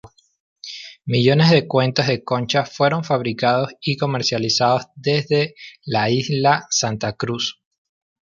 [1.05, 5.53] Millones de cuentas de concha fueron fabricados y comercializados desde
[5.85, 7.61] la isla Santa Cruz.